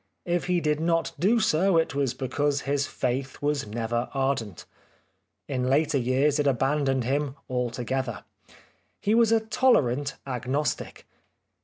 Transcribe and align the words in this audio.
If 0.25 0.45
he 0.45 0.59
did 0.61 0.79
not 0.79 1.11
do 1.19 1.39
so 1.39 1.77
it 1.77 1.93
was 1.93 2.15
because 2.15 2.61
his 2.61 2.87
faith 2.87 3.39
was 3.39 3.67
never 3.67 4.09
ai 4.15 4.33
dent. 4.33 4.65
In 5.47 5.65
later 5.69 5.99
years 5.99 6.39
it 6.39 6.47
abandoned 6.47 7.03
him 7.03 7.35
altogether. 7.47 8.23
He 8.99 9.13
was 9.13 9.31
a 9.31 9.39
tolerant 9.41 10.15
Agnostic. 10.25 11.05